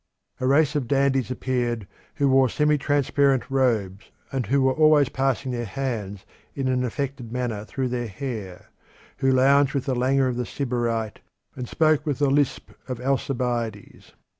A 0.39 0.47
race 0.47 0.75
of 0.75 0.87
dandies 0.87 1.29
appeared 1.29 1.85
who 2.15 2.27
wore 2.27 2.49
semi 2.49 2.79
transparent 2.79 3.47
robes, 3.51 4.09
and 4.31 4.47
who 4.47 4.63
were 4.63 4.73
always 4.73 5.09
passing 5.09 5.51
their 5.51 5.63
hands 5.67 6.25
in 6.55 6.67
an 6.69 6.83
affected 6.83 7.31
manner 7.31 7.65
through 7.65 7.89
their 7.89 8.07
hair 8.07 8.69
who 9.17 9.29
lounged 9.31 9.75
with 9.75 9.85
the 9.85 9.93
languor 9.93 10.27
of 10.27 10.37
the 10.37 10.45
Sybarite, 10.47 11.19
and 11.55 11.69
spoke 11.69 12.03
with 12.03 12.17
the 12.17 12.31
lisp 12.31 12.71
of 12.87 12.99
Alcibiades. 12.99 14.13